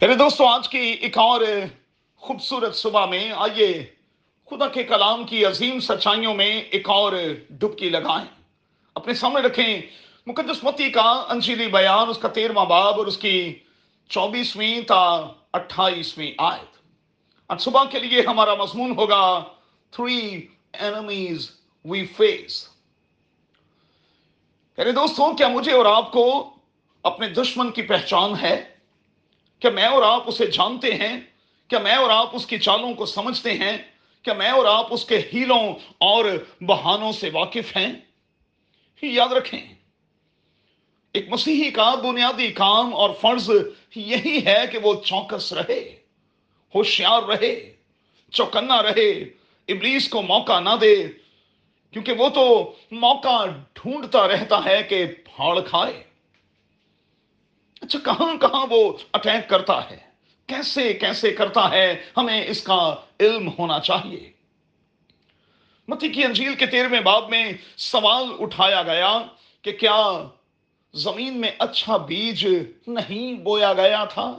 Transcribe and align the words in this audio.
میرے 0.00 0.14
دوستو، 0.14 0.46
آج 0.46 0.68
کی 0.68 0.78
ایک 0.78 1.18
اور 1.18 1.40
خوبصورت 2.16 2.74
صبح 2.74 3.06
میں 3.06 3.32
آئیے 3.36 3.86
خدا 4.50 4.68
کے 4.68 4.82
کلام 4.82 5.24
کی 5.24 5.44
عظیم 5.44 5.80
سچائیوں 5.80 6.34
میں 6.34 6.62
ایک 6.70 6.90
اور 6.90 7.12
ڈبکی 7.50 7.90
لگائیں۔ 7.90 8.26
اپنے 8.94 9.14
سامنے 9.14 9.40
رکھیں 9.40 9.82
مقدس 10.26 10.64
متی 10.64 10.90
کا 10.90 11.26
انجیلی 11.28 11.66
بیان، 11.66 12.08
اس 12.08 12.18
کا 12.18 12.28
تیرواں 12.28 12.64
باب 12.64 12.98
اور 12.98 13.06
اس 13.06 13.16
کی 13.16 13.58
چوبیسویں 14.08 14.80
تا 14.80 15.28
اٹھائیسویں 15.52 16.32
آیت۔ 16.38 16.76
آج 17.48 17.60
صبح 17.60 17.84
کے 17.84 17.98
لیے 17.98 18.22
ہمارا 18.22 18.54
مضمون 18.54 18.92
ہوگا 18.96 19.44
تھری 19.90 20.46
اینمیز 20.72 21.50
وی 21.84 22.06
فیس 22.06 22.68
میرے 24.78 24.92
دوستوں 24.92 25.34
کیا 25.34 25.48
مجھے 25.48 25.72
اور 25.72 25.86
آپ 25.86 26.12
کو 26.12 26.50
اپنے 27.02 27.28
دشمن 27.28 27.70
کی 27.70 27.82
پہچان 27.82 28.32
ہے؟ 28.42 28.77
کہ 29.60 29.70
میں 29.70 29.86
اور 29.86 30.02
آپ 30.02 30.22
اسے 30.26 30.46
جانتے 30.46 30.94
ہیں، 30.94 31.20
کہ 31.68 31.78
میں 31.78 31.94
اور 31.94 32.10
آپ 32.10 32.36
اس 32.36 32.46
کی 32.46 32.58
چالوں 32.58 32.94
کو 32.94 33.06
سمجھتے 33.06 33.54
ہیں، 33.54 33.76
کہ 34.22 34.32
میں 34.32 34.50
اور 34.50 34.66
آپ 34.66 34.86
اس 34.90 35.04
کے 35.04 35.18
ہیلوں 35.32 35.64
اور 35.98 36.24
بہانوں 36.60 37.12
سے 37.12 37.30
واقف 37.32 37.76
ہیں۔ 37.76 37.92
یاد 39.02 39.32
رکھیں، 39.32 39.60
ایک 41.14 41.28
مسیحی 41.28 41.70
کا 41.70 41.94
بنیادی 41.94 42.48
کام 42.52 42.94
اور 42.94 43.10
فرض 43.20 43.50
یہی 43.96 44.38
ہے 44.46 44.58
کہ 44.72 44.78
وہ 44.82 44.94
چوکس 45.04 45.52
رہے، 45.52 45.80
ہوشیار 46.74 47.22
رہے، 47.22 47.54
چوکنا 48.32 48.82
رہے، 48.82 49.10
ابلیس 49.68 50.08
کو 50.08 50.22
موقع 50.22 50.60
نہ 50.60 50.74
دے۔ 50.80 50.94
کیونکہ 51.92 52.12
وہ 52.12 52.28
تو 52.28 52.74
موقع 52.90 53.44
ڈھونڈتا 53.72 54.26
رہتا 54.28 54.64
ہے 54.64 54.82
کہ 54.82 55.04
پھاڑ 55.06 55.60
کھائے۔ 55.60 56.02
اچھا 57.80 57.98
کہاں 57.98 58.36
کہاں 58.36 58.66
وہ 58.70 58.96
اٹیک 59.12 59.50
کرتا 59.50 59.90
ہے؟ 59.90 59.98
کیسے 60.46 60.92
کیسے 60.92 61.32
کرتا 61.32 61.70
ہے؟ 61.70 62.04
ہمیں 62.16 62.46
اس 62.46 62.62
کا 62.62 62.94
علم 63.20 63.50
ہونا 63.58 63.80
چاہیے۔ 63.80 64.32
متی 65.88 66.08
کی 66.08 66.24
انجیل 66.24 66.54
کے 66.54 66.66
تیرویں 66.66 67.00
باب 67.00 67.30
میں 67.30 67.52
سوال 67.76 68.24
اٹھایا 68.38 68.82
گیا 68.82 69.22
کہ 69.62 69.72
کیا 69.72 70.28
زمین 70.94 71.40
میں 71.40 71.50
اچھا 71.58 71.96
بیج 71.96 72.48
نہیں 72.86 73.34
بویا 73.34 73.72
گیا 73.72 74.04
تھا؟ 74.04 74.38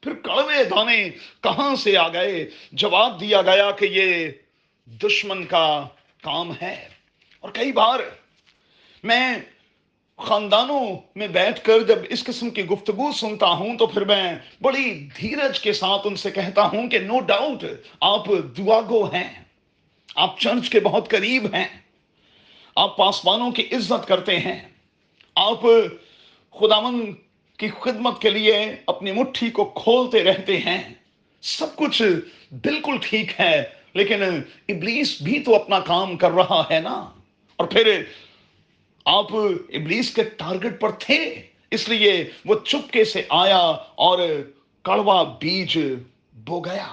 پھر 0.00 0.14
کڑوے 0.14 0.64
دانے 0.64 1.10
کہاں 1.40 1.74
سے 1.74 1.96
آ 1.96 2.08
گئے؟ 2.08 2.50
جواب 2.72 3.20
دیا 3.20 3.42
گیا 3.42 3.70
کہ 3.70 3.84
یہ 3.84 4.28
دشمن 4.86 5.46
کا 5.46 5.88
کام 6.22 6.52
ہے۔ 6.62 6.88
اور 7.40 7.50
کئی 7.50 7.72
بار 7.72 8.00
میں 9.02 9.36
خاندانوں 10.22 10.84
میں 11.16 11.26
بیٹھ 11.28 11.60
کر 11.64 11.82
جب 11.82 11.98
اس 12.08 12.24
قسم 12.24 12.50
کی 12.50 12.64
گفتگو 12.64 13.10
سنتا 13.12 13.46
ہوں 13.46 13.76
تو 13.78 13.86
پھر 13.86 14.04
میں 14.04 14.34
بڑی 14.62 15.08
دھیرج 15.18 15.60
کے 15.60 15.72
ساتھ 15.72 16.06
ان 16.06 16.16
سے 16.16 16.30
کہتا 16.30 16.64
ہوں 16.64 16.88
کہ 16.88 16.98
نو 16.98 17.20
ڈاؤٹ 17.20 17.64
آپ 18.00 18.26
دعا 18.58 18.80
گو 18.88 19.04
ہیں، 19.04 19.28
آپ 20.16 20.38
چرچ 20.40 20.68
کے 20.68 20.80
بہت 20.80 21.08
قریب 21.08 21.46
ہیں، 21.54 21.68
آپ 22.76 22.96
پاسبانوں 22.96 23.50
کی 23.50 23.62
عزت 23.72 24.06
کرتے 24.08 24.38
ہیں، 24.38 24.60
آپ 25.36 25.62
خداون 26.54 27.12
کی 27.58 27.68
خدمت 27.80 28.20
کے 28.22 28.30
لیے 28.30 28.56
اپنی 28.86 29.12
مٹھی 29.12 29.50
کو 29.50 29.64
کھولتے 29.64 30.24
رہتے 30.24 30.58
ہیں۔ 30.58 30.82
سب 31.42 31.76
کچھ 31.76 32.02
بالکل 32.62 32.96
ٹھیک 33.02 33.40
ہے، 33.40 33.62
لیکن 33.94 34.22
ابلیس 34.68 35.20
بھی 35.22 35.38
تو 35.40 35.54
اپنا 35.54 35.80
کام 35.80 36.16
کر 36.16 36.30
رہا 36.30 36.62
ہے 36.70 36.80
نا۔ 36.80 36.96
اور 37.58 37.66
پھر 37.66 38.02
آپ 39.12 39.34
ابلیس 39.68 40.14
کے 40.14 40.24
ٹارگٹ 40.24 40.80
پر 40.80 40.90
تھے، 40.90 41.42
اس 41.70 41.88
لیے 41.88 42.30
وہ 42.44 42.54
چپکے 42.64 43.04
سے 43.04 43.22
آیا 43.28 43.58
اور 43.94 44.18
کڑوا 44.82 45.22
بیج 45.22 45.78
بو 46.32 46.60
گیا۔ 46.60 46.88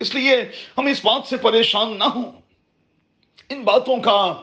اس 0.00 0.14
لیے 0.14 0.36
ہم 0.78 0.86
اس 0.86 1.04
بات 1.04 1.28
سے 1.28 1.36
پریشان 1.36 1.98
نہ 1.98 2.04
ہوں۔ 2.04 2.32
ان 3.48 3.62
باتوں 3.62 3.96
کا 3.96 4.34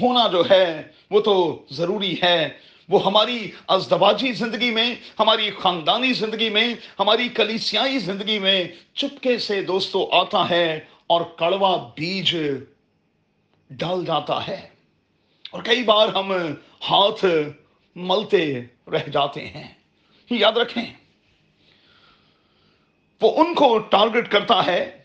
ہونا 0.00 0.28
جو 0.28 0.42
ہے، 0.50 0.82
وہ 1.10 1.20
تو 1.20 1.64
ضروری 1.70 2.16
ہے۔ 2.22 2.48
وہ 2.88 3.04
ہماری 3.04 3.50
ازدواجی 3.68 4.32
زندگی 4.32 4.70
میں، 4.70 4.94
ہماری 5.18 5.50
خاندانی 5.50 6.12
زندگی 6.12 6.48
میں، 6.48 6.74
ہماری 6.98 7.28
کلیسیائی 7.28 7.98
زندگی 7.98 8.38
میں 8.38 8.64
چپکے 8.94 9.38
سے 9.38 9.62
دوستوں 9.62 10.16
آتا 10.16 10.50
ہے 10.50 10.80
اور 11.06 11.20
کڑوا 11.20 11.76
بیج 11.76 12.36
ڈال 13.70 14.04
جاتا 14.04 14.46
ہے۔ 14.46 14.75
اور 15.56 15.64
کئی 15.64 15.82
بار 15.82 16.08
ہم 16.08 16.32
ہاتھ 16.90 17.24
ملتے 17.96 18.60
رہ 18.92 19.08
جاتے 19.08 19.46
ہیں۔ 19.46 19.74
یاد 20.30 20.52
رکھیں، 20.52 20.94
وہ 23.22 23.44
ان 23.44 23.54
کو 23.54 23.78
ٹارگٹ 23.78 24.30
کرتا 24.30 24.66
ہے 24.66 25.02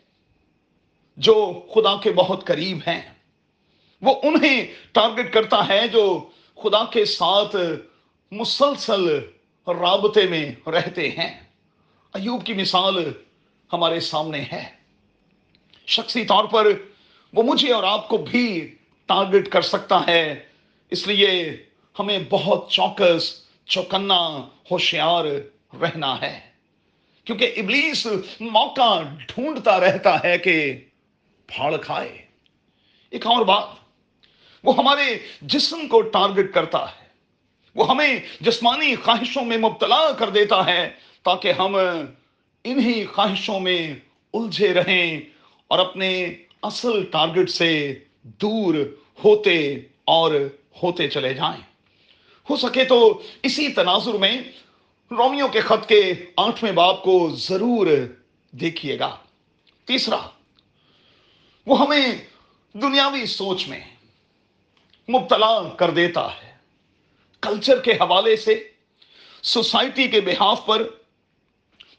جو 1.18 1.66
خدا 1.76 2.02
کے 2.02 2.12
بہت 2.12 2.48
قریب 2.48 2.78
ہیں۔ 2.78 3.02
وہ 4.02 4.14
انہیں 4.24 4.68
ٹارگٹ 4.92 5.34
کرتا 5.34 5.68
ہے 5.68 5.88
جو 5.88 6.30
خدا 6.64 6.86
کے 6.86 7.06
ساتھ 7.06 7.56
مسلسل 8.32 9.20
رابطے 9.68 10.28
میں 10.28 10.70
رہتے 10.70 11.10
ہیں۔ 11.10 11.44
ایوب 12.14 12.46
کی 12.46 12.54
مثال 12.54 13.12
ہمارے 13.74 14.00
سامنے 14.00 14.42
ہے۔ 14.52 14.70
شخصی 15.88 16.26
طور 16.26 16.46
پر 16.46 16.68
وہ 17.34 17.44
مجھے 17.44 17.74
اور 17.74 17.84
آپ 17.84 18.08
کو 18.08 18.18
بھی 18.18 18.76
ٹارگٹ 19.12 19.48
کر 19.48 19.62
سکتا 19.62 20.08
ہے۔ 20.08 20.44
اس 20.90 21.08
لیے 21.08 21.58
ہمیں 22.00 22.20
بہت 22.30 22.70
چوکس 22.70 23.42
چوکنا، 23.66 24.48
ہوشیار 24.72 25.26
رہنا 25.82 26.22
ہے۔ 26.22 26.40
کیونکہ 27.24 27.54
ابلیس 27.58 28.08
موقع 28.40 29.02
ڈھونڈتا 29.02 29.80
رہتا 29.80 30.24
ہے 30.24 30.38
کہ 30.38 30.78
پھاڑ 31.48 31.78
کھائے۔ 31.78 32.18
ایک 33.10 33.28
اور 33.28 33.46
بات، 33.46 33.64
وہ 34.64 34.78
ہمارے 34.78 35.20
جسم 35.42 35.88
کو 35.88 36.02
ٹارگٹ 36.02 36.54
کرتا 36.54 36.86
ہے۔ 36.86 37.08
وہ 37.76 37.90
ہمیں 37.90 38.20
جسمانی 38.42 38.96
خواہشوں 38.96 39.46
میں 39.46 39.58
مبتلا 39.58 40.12
کر 40.12 40.30
دیتا 40.30 40.66
ہے 40.66 40.90
تاکہ 41.24 41.52
ہم 41.52 41.76
انہی 42.64 43.06
خواہشوں 43.06 43.60
میں 43.60 43.96
الجھے 44.34 44.74
رہیں 44.74 45.22
اور 45.68 45.80
اپنے 45.80 46.34
اصل 46.62 47.06
ٹارگٹ 47.06 47.50
سے 47.50 48.00
دور 48.24 48.76
ہوتے 49.24 49.76
اور 50.06 50.32
ہوتے 50.84 51.08
چلے 51.08 51.34
جائیں۔ 51.34 51.62
ہو 52.50 52.58
سکے 52.58 52.84
تو 52.84 53.22
اسی 53.44 53.70
تناظر 53.70 54.14
میں 54.14 54.42
رومیو 55.12 55.48
کے 55.48 55.62
خط 55.62 55.88
کے 55.88 56.14
آٹھویں 56.38 56.72
باپ 56.72 57.04
کو 57.04 57.30
ضرور 57.36 57.88
دیکھیے 58.52 59.00
گا۔ 59.00 59.18
تیسرا، 59.86 60.28
وہ 61.66 61.80
ہمیں 61.80 62.08
دنیاوی 62.74 63.26
سوچ 63.26 63.68
میں 63.68 63.80
مبتلا 65.10 65.64
کر 65.70 65.90
دیتا 65.90 66.28
ہے۔ 66.28 66.52
کلچر 67.42 67.82
کے 67.82 67.92
حوالے 67.92 68.36
سے 68.36 68.68
سوسائٹی 69.42 70.08
کے 70.08 70.22
بحاف 70.22 70.66
پر 70.66 70.88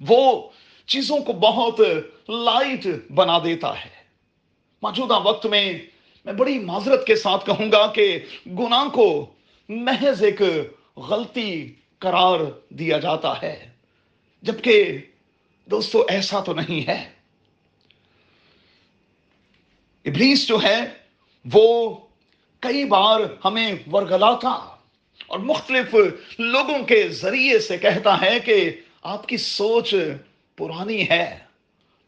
وہ 0.00 0.50
چیزوں 0.86 1.18
کو 1.18 1.32
بہت 1.32 1.80
لائٹ 2.28 2.86
بنا 3.14 3.38
دیتا 3.38 3.84
ہے۔ 3.84 4.02
موجودہ 4.82 5.20
وقت 5.20 5.46
میں 5.46 5.78
میں 6.24 6.32
بڑی 6.32 6.58
معذرت 6.58 7.06
کے 7.06 7.16
ساتھ 7.16 7.46
کہوں 7.46 7.72
گا 7.72 7.92
کہ 7.92 8.18
گناہ 8.46 8.88
کو 8.88 9.26
محض 9.68 10.22
ایک 10.22 10.42
غلطی 10.96 11.74
قرار 11.98 12.40
دیا 12.68 12.98
جاتا 12.98 13.42
ہے۔ 13.42 13.70
جبکہ 14.42 14.98
دوستو، 15.64 16.04
ایسا 16.08 16.40
تو 16.40 16.54
نہیں 16.54 16.88
ہے۔ 16.88 17.08
ابلیس 20.04 20.48
جو 20.48 20.58
ہے، 20.62 20.80
وہ 21.52 21.96
کئی 22.60 22.84
بار 22.84 23.20
ہمیں 23.44 23.74
ورگلاتا 23.92 24.76
اور 25.26 25.38
مختلف 25.38 25.94
لوگوں 26.38 26.78
کے 26.78 27.08
ذریعے 27.08 27.58
سے 27.58 27.78
کہتا 27.78 28.20
ہے 28.20 28.40
کہ 28.40 28.80
آپ 29.02 29.28
کی 29.28 29.36
سوچ 29.36 29.94
پرانی 30.56 31.08
ہے، 31.08 31.38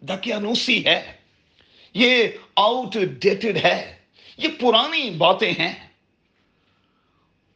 دکیانوسی 0.01 0.85
ہے، 0.85 1.13
یہ 1.95 2.25
آؤٹ 2.57 2.95
ڈیٹڈ 2.95 3.57
ہے۔ 3.65 4.04
یہ 4.37 4.49
پرانی 4.61 5.11
باتیں 5.11 5.53
ہیں۔ 5.59 5.89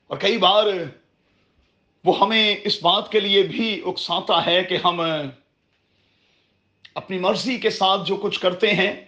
اور 0.06 0.18
کئی 0.18 0.38
بار 0.38 0.64
وہ 2.04 2.20
ہمیں 2.20 2.56
اس 2.64 2.82
بات 2.82 3.12
کے 3.12 3.20
لیے 3.20 3.42
بھی 3.42 3.82
اکساتا 3.86 4.46
ہے 4.46 4.64
کہ 4.64 4.78
ہم 4.84 5.00
اپنی 6.94 7.18
مرضی 7.18 7.58
کے 7.58 7.70
ساتھ 7.70 8.00
جو 8.06 8.16
کچھ 8.16 8.40
کرتے 8.40 8.74
ہیں، 8.74 9.04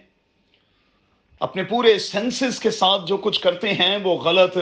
اپنے 1.39 1.63
پورے 1.63 1.99
سینسز 1.99 2.59
کے 2.59 2.71
ساتھ 2.71 3.01
جو 3.07 3.17
کچھ 3.17 3.41
کرتے 3.41 3.73
ہیں، 3.73 3.97
وہ 4.03 4.17
غلط 4.17 4.57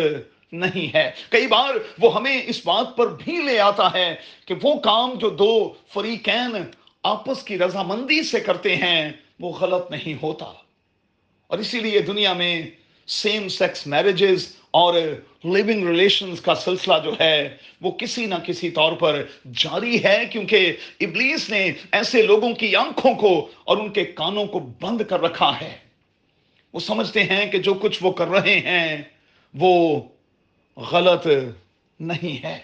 نہیں 0.52 0.96
ہے۔ 0.96 1.12
کئی 1.30 1.48
بار 1.48 1.70
وہ 2.00 2.16
ہمیں 2.16 2.42
اس 2.46 2.62
بات 2.66 2.98
پر 2.98 3.08
بھی 3.08 3.42
لے 3.42 3.60
آتا 3.60 3.94
ہے 3.94 4.16
کہ 4.46 4.56
وہ 4.64 4.80
کام 4.80 5.14
جو 5.14 5.30
دو 5.30 5.74
فریقین 5.94 6.56
آپس 7.04 7.44
کی 7.44 7.58
رضامندی 7.58 8.24
سے 8.24 8.40
کرتے 8.40 8.76
ہیں، 8.76 9.12
وہ 9.40 9.54
غلط 9.54 9.92
نہیں 9.92 10.24
ہوتا۔ 10.24 10.46
اور 11.48 11.60
اسی 11.60 11.80
لیے 11.80 12.00
دنیا 12.00 12.34
میں 12.34 12.72
سیم 13.10 13.48
سیکس 13.48 13.88
میرجز 13.88 14.56
اور 14.72 14.94
لیونگ 15.44 15.88
ریلیشنز 15.88 16.42
کا 16.42 16.56
سلسلہ 16.56 16.94
جو 17.04 17.14
ہے 17.20 17.58
وہ 17.82 17.92
کسی 17.92 18.26
نہ 18.26 18.36
کسی 18.46 18.70
طور 18.70 18.94
پر 18.94 19.26
جاری 19.54 20.04
ہے 20.04 20.24
کیونکہ 20.32 20.76
ابلیس 21.00 21.50
نے 21.50 21.72
ایسے 21.92 22.22
لوگوں 22.22 22.54
کی 22.54 22.76
آنکھوں 22.76 23.16
کو 23.16 23.50
اور 23.64 23.78
ان 23.78 23.92
کے 23.92 24.04
کانوں 24.04 24.46
کو 24.46 24.60
بند 24.60 25.02
کر 25.10 25.22
رکھا 25.22 25.62
ہے۔ 25.62 25.78
وہ 26.74 26.80
سمجھتے 26.80 27.24
ہیں 27.24 27.52
کہ 27.52 27.58
جو 27.58 27.74
کچھ 27.74 28.00
وہ 28.02 28.12
کر 28.12 28.28
رہے 28.28 28.60
ہیں 28.60 29.02
وہ 29.54 30.02
غلط 30.78 31.28
نہیں 32.00 32.44
ہے۔ 32.44 32.60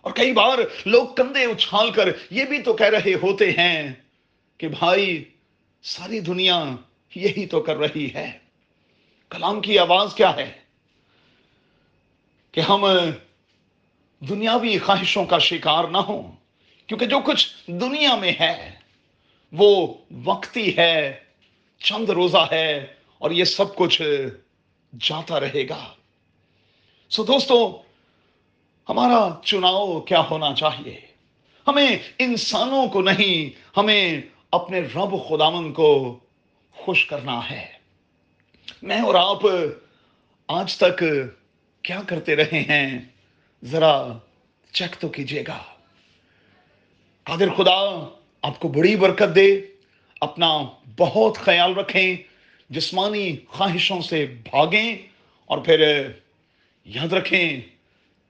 اور 0.00 0.12
کئی 0.12 0.32
بار 0.32 0.58
لوگ 0.86 1.06
کندھے 1.16 1.44
اچھال 1.44 1.90
کر 1.90 2.08
یہ 2.30 2.44
بھی 2.44 2.62
تو 2.62 2.72
کہہ 2.72 2.86
رہے 2.86 3.14
ہوتے 3.22 3.50
ہیں 3.50 3.92
کہ 4.58 4.68
بھائی 4.68 5.24
ساری 5.82 6.20
دنیا 6.20 6.64
یہی 7.14 7.46
تو 7.46 7.60
کر 7.60 7.76
رہی 7.76 8.14
ہے۔ 8.14 8.49
کلام 9.30 9.60
کی 9.60 9.78
آواز 9.78 10.14
کیا 10.14 10.36
ہے؟ 10.36 10.52
کہ 12.52 12.60
ہم 12.60 12.86
دنیاوی 14.20 14.78
خواہشوں 14.78 15.24
کا 15.24 15.38
شکار 15.38 15.84
نہ 15.84 15.98
ہوں، 15.98 16.32
کیونکہ 16.86 17.06
جو 17.06 17.20
کچھ 17.20 17.48
دنیا 17.66 18.16
میں 18.16 18.32
ہے، 18.40 18.70
وہ 19.52 19.94
وقتی 20.24 20.76
ہے، 20.76 21.20
چند 21.78 22.08
روزہ 22.08 22.46
ہے، 22.52 22.86
اور 23.18 23.30
یہ 23.30 23.44
سب 23.44 23.76
کچھ 23.76 24.02
جاتا 25.00 25.40
رہے 25.40 25.68
گا۔ 25.68 25.94
سو 27.10 27.24
دوستو، 27.24 27.82
ہمارا 28.88 29.40
چناؤ 29.44 30.00
کیا 30.00 30.22
ہونا 30.30 30.54
چاہیے؟ 30.54 31.00
ہمیں 31.68 31.96
انسانوں 32.18 32.86
کو 32.86 33.02
نہیں، 33.02 33.60
ہمیں 33.76 34.20
اپنے 34.52 34.80
رب 34.80 35.28
خدامن 35.28 35.72
کو 35.72 36.18
خوش 36.72 37.06
کرنا 37.06 37.50
ہے۔ 37.50 37.79
میں 38.82 39.00
اور 39.00 39.14
آپ 39.14 39.42
آج 40.48 40.76
تک 40.76 41.04
کیا 41.82 42.00
کرتے 42.06 42.36
رہے 42.36 42.60
ہیں؟ 42.60 42.98
ذرا 43.64 44.08
چیک 44.72 45.00
تو 45.00 45.08
کیجیے 45.08 45.44
گا۔ 45.48 45.62
قادر 47.22 47.54
خدا 47.54 48.08
آپ 48.42 48.58
کو 48.58 48.68
بڑی 48.68 48.96
برکت 48.96 49.34
دے۔ 49.34 49.60
اپنا 50.20 50.58
بہت 50.98 51.38
خیال 51.38 51.74
رکھیں، 51.74 52.16
جسمانی 52.70 53.36
خواہشوں 53.48 54.00
سے 54.00 54.26
بھاگیں 54.26 54.96
اور 55.46 55.58
پھر 55.58 56.10
یاد 56.84 57.12
رکھیں 57.12 57.60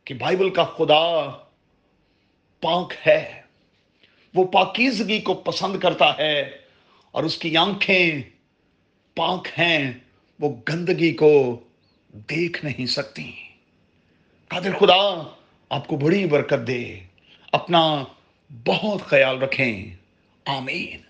کہ 0.05 0.15
بائبل 0.15 0.51
کا 0.51 0.65
خدا 0.65 1.31
پاک 2.61 2.93
ہے۔ 3.07 3.43
وہ 4.35 4.45
پاکیزگی 4.45 5.21
کو 5.21 5.35
پسند 5.35 5.81
کرتا 5.81 6.19
ہے 6.19 6.59
اور 7.11 7.25
اس 7.25 7.39
کی 7.39 7.57
آنکھیں 7.57 8.23
پاک 9.15 9.49
ہیں۔ 9.59 9.93
وہ 10.41 10.57
گندگی 10.69 11.13
کو 11.13 11.61
دیکھ 12.13 12.65
نہیں 12.65 12.87
سکتی۔ 12.87 13.33
قادر 14.49 14.77
خدا، 14.79 15.33
آپ 15.71 15.87
کو 15.87 15.97
بڑی 15.97 16.27
برکت 16.27 16.67
دے۔ 16.67 17.01
اپنا 17.53 18.05
بہت 18.67 19.03
خیال 19.03 19.43
رکھیں۔ 19.43 19.95
آمین۔ 20.47 21.10